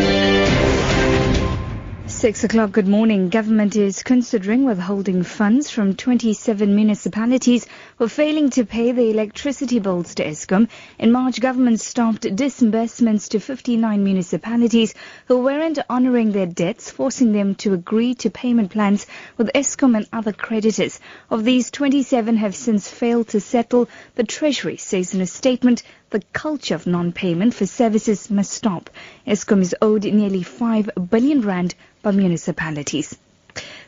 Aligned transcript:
Six 2.07 2.45
o'clock, 2.45 2.73
good 2.73 2.87
morning. 2.87 3.31
Government 3.31 3.75
is 3.75 4.03
considering 4.03 4.65
withholding 4.65 5.23
funds 5.23 5.71
from 5.71 5.97
27 5.97 6.77
municipalities 6.77 7.67
for 7.97 8.09
failing 8.09 8.51
to 8.51 8.65
pay 8.65 8.93
the 8.93 9.11
electricity 9.11 9.79
bills 9.79 10.15
to 10.17 10.25
Eskom. 10.25 10.69
In 10.99 11.11
March, 11.11 11.41
government 11.41 11.81
stopped 11.81 12.37
disbursements 12.37 13.29
to 13.31 13.41
59 13.41 14.05
municipalities 14.05 14.95
who 15.27 15.39
weren't 15.39 15.79
honouring 15.89 16.33
their 16.33 16.47
debts, 16.47 16.91
forcing 16.91 17.33
them 17.33 17.55
to 17.57 17.73
agree 17.73 18.15
to 18.17 18.31
payment 18.31 18.71
plans 18.71 19.07
with 19.37 19.51
Eskom 19.55 19.97
and 19.97 20.07
other 20.13 20.33
creditors. 20.33 21.01
Of 21.31 21.45
these, 21.45 21.71
27 21.71 22.37
have 22.37 22.55
since 22.55 22.89
failed 22.89 23.29
to 23.29 23.41
settle. 23.41 23.89
The 24.17 24.25
Treasury 24.25 24.77
says 24.77 25.15
in 25.15 25.21
a 25.23 25.27
statement 25.27 25.83
the 26.13 26.23
culture 26.35 26.75
of 26.75 26.87
non-payment 26.87 27.55
for 27.55 27.65
services 27.65 28.31
must 28.31 28.53
stop. 28.53 28.91
Eskom 29.27 29.63
is 29.63 29.75
owed 29.81 30.05
nearly 30.05 30.43
5 30.43 30.91
billion 31.11 31.41
rand 31.41 31.75
by 32.03 32.11
municipalities. 32.11 33.17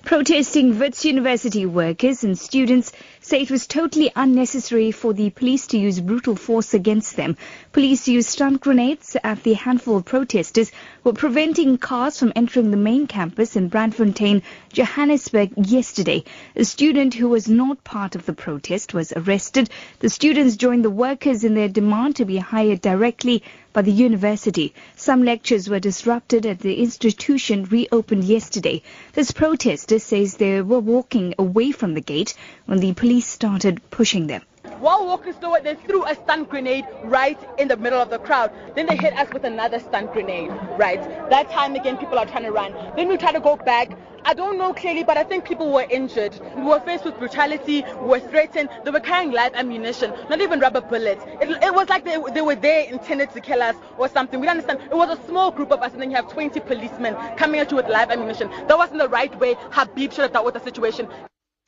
Protesting 0.05 0.79
Wits 0.79 1.07
University 1.07 1.65
workers 1.65 2.25
and 2.25 2.39
students 2.39 2.93
say 3.21 3.41
it 3.41 3.51
was 3.51 3.67
totally 3.67 4.13
unnecessary 4.15 4.91
for 4.91 5.15
the 5.15 5.31
police 5.31 5.67
to 5.69 5.79
use 5.79 5.99
brutal 5.99 6.37
force 6.37 6.75
against 6.75 7.17
them. 7.17 7.39
Police 7.73 8.07
used 8.07 8.29
stun 8.29 8.59
grenades 8.59 9.17
at 9.25 9.43
the 9.45 9.55
handful 9.55 9.97
of 9.97 10.05
protesters 10.05 10.71
who 11.03 11.11
were 11.11 11.15
preventing 11.15 11.79
cars 11.79 12.19
from 12.19 12.35
entering 12.37 12.71
the 12.71 12.77
main 12.77 13.07
campus 13.07 13.57
in 13.57 13.71
Braamfontein, 13.71 14.43
Johannesburg 14.75 15.53
yesterday. 15.57 16.25
A 16.55 16.67
student 16.67 17.15
who 17.15 17.31
was 17.31 17.49
not 17.49 17.83
part 17.83 18.15
of 18.15 18.27
the 18.27 18.35
protest 18.35 18.93
was 18.93 19.11
arrested. 19.17 19.71
The 20.01 20.11
students 20.11 20.57
joined 20.57 20.85
the 20.85 20.91
workers 20.91 21.45
in 21.45 21.55
their 21.55 21.71
demand 21.71 22.17
to 22.17 22.27
be 22.27 22.37
hired 22.37 22.83
directly 22.83 23.43
by 23.75 23.83
the 23.83 23.93
university. 23.93 24.73
Some 24.97 25.23
lectures 25.23 25.69
were 25.69 25.81
disrupted 25.81 26.47
at 26.47 26.61
the 26.61 26.81
institution 26.81 27.65
reopened 27.65 28.25
yesterday. 28.25 28.81
This 29.13 29.33
protester 29.33 29.99
says 29.99 30.37
they 30.37 30.63
were 30.63 30.81
walking 30.81 31.35
away 31.39 31.73
from 31.73 31.93
the 31.93 32.01
gate 32.01 32.33
when 32.65 32.79
the 32.79 32.95
police 32.95 33.27
started 33.27 33.83
pushing 33.91 34.29
them. 34.29 34.43
While 34.81 35.07
walking 35.07 35.33
slower, 35.35 35.61
they 35.61 35.75
threw 35.75 36.05
a 36.05 36.15
stun 36.15 36.45
grenade 36.45 36.85
right 37.05 37.39
in 37.59 37.69
the 37.69 37.77
middle 37.77 38.01
of 38.01 38.11
the 38.11 38.19
crowd. 38.19 38.53
Then 38.75 38.87
they 38.87 38.97
hit 38.97 39.17
us 39.17 39.33
with 39.33 39.45
another 39.45 39.79
stun 39.79 40.07
grenade, 40.07 40.51
right? 40.79 41.01
That 41.31 41.51
time 41.51 41.75
again, 41.75 41.97
people 41.97 42.19
are 42.19 42.27
trying 42.27 42.45
to 42.45 42.53
run. 42.53 42.73
Then 42.97 43.09
we 43.09 43.17
try 43.17 43.33
to 43.33 43.41
go 43.41 43.57
back. 43.57 43.97
I 44.27 44.35
don't 44.35 44.57
know 44.59 44.73
clearly, 44.73 45.05
but 45.05 45.17
I 45.19 45.25
think 45.25 45.45
people 45.45 45.71
were 45.73 45.87
injured. 45.91 46.39
We 46.57 46.63
were 46.63 46.81
faced 46.81 47.05
with 47.05 47.19
brutality, 47.19 47.85
we 48.01 48.09
were 48.09 48.21
threatened. 48.21 48.71
They 48.85 48.91
were 48.91 49.01
carrying 49.01 49.33
live 49.33 49.55
ammunition, 49.55 50.13
not 50.31 50.41
even 50.41 50.61
rubber 50.61 50.81
bullets. 50.81 51.23
It, 51.43 51.51
it 51.63 51.75
was 51.75 51.89
like 51.89 52.05
they, 52.05 52.19
they 52.33 52.41
were 52.41 52.55
there 52.57 52.91
intended 52.91 53.33
to 53.33 53.41
kill 53.41 53.63
us 53.63 53.77
or 53.99 54.09
something. 54.09 54.41
We 54.41 54.47
don't 54.47 54.59
understand. 54.59 54.81
It 54.91 54.97
was 54.97 55.19
a 55.19 55.27
small 55.27 55.51
group 55.51 55.71
of 55.73 55.81
us, 55.83 55.93
and 55.93 56.01
then 56.01 56.11
you 56.11 56.17
have 56.17 56.31
20 56.33 56.59
policemen 56.61 57.15
coming 57.37 57.61
at 57.61 57.71
you 57.71 57.77
with 57.77 57.89
live 57.89 58.11
ammunition. 58.11 58.49
That 58.67 58.79
wasn't 58.79 59.01
the 59.01 59.09
right 59.09 59.39
way 59.39 59.57
Habib 59.73 60.13
should 60.13 60.23
have 60.23 60.33
dealt 60.33 60.47
with 60.47 60.55
the 60.55 60.61
situation. 60.61 61.09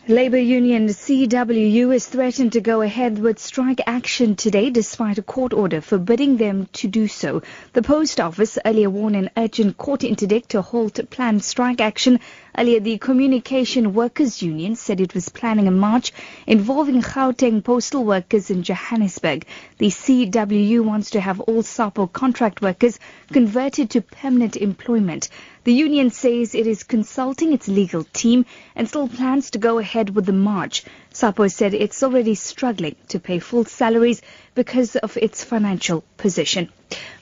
Labour 0.09 0.39
union 0.39 0.87
CWU 0.87 1.93
is 1.93 2.07
threatened 2.07 2.53
to 2.53 2.61
go 2.61 2.81
ahead 2.81 3.19
with 3.19 3.41
strike 3.41 3.81
action 3.89 4.37
today 4.37 4.71
despite 4.71 5.19
a 5.19 5.23
court 5.23 5.53
order 5.53 5.81
forbidding 5.81 6.37
them 6.37 6.69
to 6.75 6.87
do 6.87 7.09
so. 7.09 7.43
The 7.73 7.83
post 7.83 8.21
office 8.21 8.57
earlier 8.65 8.89
warned 8.89 9.17
an 9.17 9.31
urgent 9.37 9.77
court 9.77 10.05
interdict 10.05 10.51
to 10.51 10.63
halt 10.63 11.01
planned 11.11 11.43
strike 11.43 11.81
action. 11.81 12.21
Earlier, 12.59 12.81
the 12.81 12.97
Communication 12.97 13.93
Workers 13.93 14.41
Union 14.41 14.77
said 14.77 14.99
it 14.99 15.13
was 15.15 15.29
planning 15.29 15.69
a 15.69 15.71
march 15.71 16.13
involving 16.47 17.03
Gauteng 17.03 17.63
postal 17.63 18.03
workers 18.03 18.49
in 18.49 18.63
Johannesburg. 18.63 19.45
The 19.77 19.89
CWU 19.89 20.81
wants 20.83 21.11
to 21.11 21.21
have 21.21 21.39
all 21.41 21.63
SAPO 21.63 22.07
contract 22.07 22.63
workers 22.63 22.99
converted 23.31 23.91
to 23.91 24.01
permanent 24.01 24.57
employment. 24.57 25.29
The 25.65 25.75
union 25.75 26.11
says 26.11 26.55
it 26.55 26.67
is 26.67 26.85
consulting 26.85 27.53
its 27.53 27.69
legal 27.69 28.05
team 28.05 28.47
and 28.75 28.89
still 28.89 29.09
plans 29.09 29.51
to 29.51 29.59
go 29.59 29.79
ahead 29.79 30.15
with 30.15 30.25
the 30.25 30.33
march. 30.33 30.85
SAPO 31.13 31.49
said 31.49 31.75
it's 31.75 32.03
already 32.03 32.37
struggling 32.37 32.95
to 33.09 33.19
pay 33.19 33.39
full 33.39 33.65
salaries 33.65 34.23
because 34.55 34.97
of 34.97 35.17
its 35.17 35.43
financial 35.45 36.05
position. 36.17 36.71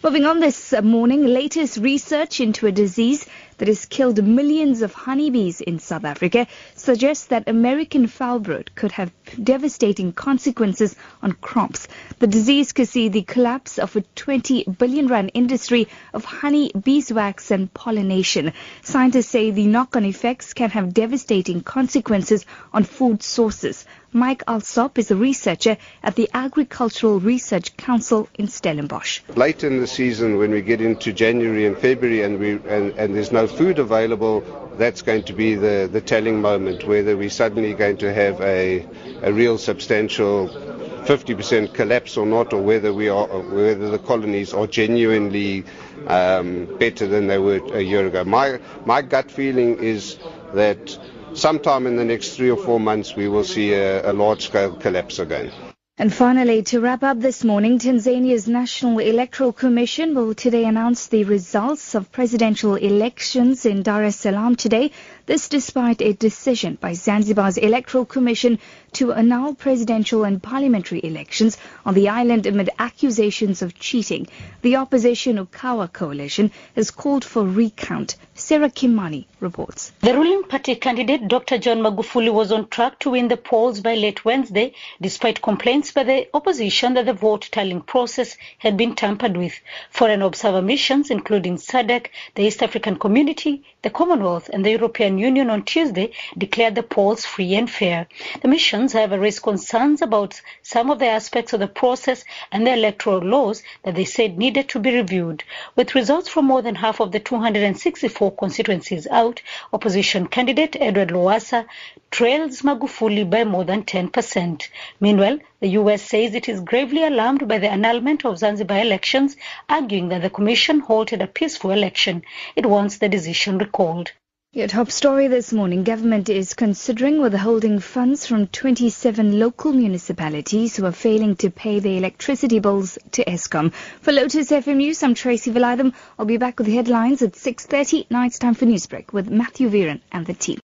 Moving 0.03 0.26
on 0.26 0.41
this 0.41 0.75
morning, 0.82 1.25
latest 1.25 1.78
research 1.78 2.38
into 2.38 2.66
a 2.66 2.72
disease 2.72 3.26
that 3.59 3.69
has 3.69 3.87
killed 3.87 4.22
millions 4.22 4.82
of 4.82 4.92
honeybees 4.92 5.60
in 5.60 5.78
South 5.78 6.04
Africa 6.04 6.47
suggests 6.75 7.26
that 7.26 7.48
American 7.48 8.06
foulbrood 8.06 8.75
could 8.75 8.92
have 8.92 9.12
devastating 9.42 10.12
consequences 10.12 10.97
on 11.22 11.32
crops. 11.32 11.88
The 12.19 12.26
disease 12.26 12.72
could 12.72 12.88
see 12.88 13.09
the 13.09 13.22
collapse 13.22 13.78
of 13.78 13.94
a 13.97 14.00
20 14.00 14.65
billion 14.78 15.09
rand 15.09 15.31
industry 15.34 15.88
of 16.12 16.25
honey, 16.25 16.70
beeswax 16.72 17.50
and 17.50 17.72
pollination. 17.72 18.53
Scientists 18.82 19.28
say 19.28 19.50
the 19.50 19.66
knock-on 19.66 20.04
effects 20.04 20.54
can 20.54 20.71
have 20.71 20.94
devastating 20.94 21.60
consequences 21.60 22.47
on 22.72 22.84
food 22.84 23.22
sources. 23.22 23.84
Mike 24.16 24.44
Allsopp 24.47 24.97
is 24.97 25.10
a 25.10 25.16
researcher 25.16 25.76
at 26.00 26.14
the 26.14 26.30
Agricultural 26.32 27.19
Research 27.19 27.76
Council 27.76 28.28
in 28.38 28.47
Stellenbosch. 28.47 29.20
Late 29.34 29.64
in 29.64 29.80
the 29.80 29.88
season, 29.88 30.38
when 30.38 30.52
we 30.52 30.62
get 30.62 30.80
into 30.80 31.12
January 31.12 31.66
and 31.66 31.76
February 31.76 32.22
and, 32.22 32.38
we, 32.38 32.53
and, 32.53 32.92
and 32.92 33.16
there's 33.16 33.32
no 33.32 33.48
food 33.48 33.80
available, 33.80 34.44
that's 34.78 35.03
going 35.03 35.24
to 35.24 35.32
be 35.32 35.56
the, 35.56 35.88
the 35.91 36.00
telling 36.00 36.41
moment, 36.41 36.84
whether 36.86 37.16
we're 37.16 37.28
suddenly 37.28 37.74
going 37.74 37.97
to 37.97 38.14
have 38.14 38.41
a, 38.41 38.86
a 39.24 39.32
real 39.32 39.58
substantial 39.58 40.48
50% 40.48 41.74
collapse 41.74 42.16
or 42.16 42.24
not, 42.24 42.53
or 42.53 42.62
whether 42.62 42.94
we 42.94 43.08
are, 43.08 43.26
whether 43.26 43.91
the 43.91 43.98
colonies 43.98 44.54
are 44.54 44.69
genuinely 44.69 45.64
um, 46.06 46.66
better 46.78 47.08
than 47.08 47.26
they 47.26 47.38
were 47.38 47.60
a 47.74 47.82
year 47.82 48.06
ago. 48.06 48.22
My 48.24 48.60
my 48.86 49.03
gut 49.03 49.30
feeling 49.30 49.78
is 49.78 50.19
that 50.54 50.97
sometime 51.34 51.87
in 51.87 51.97
the 51.97 52.05
next 52.05 52.37
three 52.37 52.50
or 52.50 52.56
four 52.56 52.81
months 52.81 53.15
we 53.17 53.28
will 53.28 53.45
see 53.45 53.72
a, 53.72 54.11
a 54.11 54.12
large 54.12 54.47
scale 54.47 54.72
collapse 54.75 55.19
again. 55.19 55.73
And 55.97 56.12
finally, 56.12 56.60
to 56.65 56.81
wrap 56.81 57.05
up 57.05 57.21
this 57.21 57.44
morning, 57.44 57.78
Tanzania's 57.78 58.49
National 58.49 58.99
Electoral 58.99 59.53
Commission 59.53 60.16
will 60.16 60.34
today 60.34 60.65
announce 60.65 61.06
the 61.06 61.22
results 61.22 61.94
of 61.94 62.10
presidential 62.10 62.75
elections 62.75 63.65
in 63.65 63.84
Dar 63.84 64.03
es 64.03 64.16
Salaam 64.16 64.56
today. 64.56 64.91
This 65.27 65.49
despite 65.49 66.03
a 66.03 66.12
decision 66.12 66.78
by 66.81 66.94
Zanzibar's 66.94 67.59
Electoral 67.59 68.04
Commission 68.06 68.59
to 68.94 69.12
annul 69.12 69.54
presidential 69.54 70.25
and 70.25 70.43
parliamentary 70.43 71.00
elections 71.03 71.59
on 71.87 71.94
the 71.94 72.09
island 72.09 72.47
amid 72.47 72.71
accusations 72.78 73.62
of 73.62 73.78
cheating. 73.78 74.27
The 74.62 74.77
opposition 74.77 75.38
Ukawa 75.38 75.93
coalition 75.93 76.50
has 76.75 76.91
called 76.91 77.25
for 77.25 77.44
recount. 77.44 78.16
Sarah 78.34 78.69
Kimani 78.69 79.27
reports. 79.41 79.93
The 80.00 80.12
ruling 80.12 80.43
party 80.43 80.75
candidate 80.75 81.28
Dr. 81.28 81.59
John 81.59 81.78
Magufuli 81.78 82.33
was 82.33 82.50
on 82.50 82.69
track 82.69 82.99
to 83.00 83.10
win 83.10 83.28
the 83.28 83.37
polls 83.37 83.81
by 83.81 83.94
late 83.94 84.25
Wednesday, 84.25 84.75
despite 85.00 85.41
complaints 85.41 85.84
by 85.93 86.05
the 86.05 86.28
opposition 86.34 86.95
that 86.95 87.06
the 87.06 87.12
vote 87.12 87.49
tallying 87.53 87.81
process 87.81 88.37
had 88.59 88.77
been 88.77 88.95
tampered 88.95 89.37
with. 89.37 89.55
Foreign 89.91 90.22
observer 90.22 90.62
missions, 90.62 91.11
including 91.11 91.56
SADC, 91.56 92.06
the 92.34 92.43
East 92.43 92.62
African 92.62 92.97
Community, 92.99 93.62
the 93.83 93.91
Commonwealth, 93.91 94.49
and 94.53 94.65
the 94.65 94.71
European 94.71 95.19
Union 95.19 95.50
on 95.50 95.65
Tuesday, 95.65 96.12
declared 96.39 96.75
the 96.75 96.83
polls 96.83 97.25
free 97.25 97.55
and 97.55 97.71
fair. 97.71 98.06
The 98.41 98.49
missions, 98.49 98.93
however, 98.93 99.19
raised 99.19 99.43
concerns 99.43 100.00
about 100.03 100.41
some 100.62 100.91
of 100.91 100.99
the 100.99 101.06
aspects 101.06 101.53
of 101.53 101.61
the 101.61 101.69
process 101.69 102.25
and 102.51 102.66
the 102.66 102.72
electoral 102.72 103.21
laws 103.21 103.62
that 103.83 103.95
they 103.95 104.05
said 104.05 104.39
needed 104.39 104.69
to 104.71 104.78
be 104.78 104.95
reviewed. 104.95 105.45
With 105.77 105.95
results 105.95 106.28
from 106.28 106.47
more 106.47 106.62
than 106.62 106.77
half 106.77 107.01
of 107.01 107.12
the 107.12 107.21
264 107.21 108.33
constituencies 108.37 109.06
out, 109.09 109.43
opposition 109.72 110.27
candidate 110.27 110.77
Edward 110.81 111.11
Lowassa 111.11 111.66
trails 112.11 112.62
Magufuli 112.62 113.28
by 113.28 113.45
more 113.45 113.65
than 113.65 113.83
10%. 113.83 114.69
Meanwhile, 115.01 115.39
the 115.60 115.69
U.S. 115.74 116.03
says 116.03 116.34
it 116.34 116.48
is 116.48 116.60
gravely 116.60 117.04
alarmed 117.04 117.47
by 117.48 117.59
the 117.59 117.71
annulment 117.71 118.24
of 118.24 118.38
Zanzibar 118.38 118.80
elections, 118.80 119.36
arguing 119.68 120.09
that 120.10 120.22
the 120.22 120.30
commission 120.30 120.80
halted 120.80 121.22
a 121.22 121.26
peaceful 121.26 121.71
election. 121.71 122.22
It 122.56 122.66
wants 122.66 122.98
the 122.98 123.09
decision 123.09 123.59
recalled. 123.59 124.12
Your 124.56 124.68
top 124.68 124.92
story 124.92 125.26
this 125.26 125.53
morning. 125.53 125.82
Government 125.82 126.28
is 126.28 126.54
considering 126.54 127.21
withholding 127.21 127.80
funds 127.80 128.24
from 128.24 128.47
27 128.47 129.41
local 129.41 129.72
municipalities 129.72 130.76
who 130.76 130.86
are 130.86 130.92
failing 130.92 131.34
to 131.36 131.50
pay 131.50 131.80
their 131.80 131.98
electricity 131.98 132.60
bills 132.60 132.97
to 133.10 133.24
Eskom. 133.24 133.72
For 133.72 134.12
Lotus 134.12 134.53
FM 134.53 134.77
News, 134.77 135.03
I'm 135.03 135.15
Tracy 135.15 135.50
Valaydham. 135.50 135.92
I'll 136.16 136.24
be 136.24 136.36
back 136.36 136.59
with 136.59 136.68
the 136.68 136.77
headlines 136.77 137.20
at 137.22 137.32
6.30. 137.32 138.06
Now 138.10 138.27
it's 138.27 138.38
time 138.38 138.54
for 138.54 138.66
Newsbreak 138.66 139.12
with 139.12 139.28
Matthew 139.28 139.68
Viren 139.68 140.03
and 140.12 140.24
the 140.24 140.34
team. 140.34 140.60